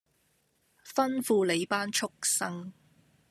[0.83, 2.71] 吩咐你班畜牲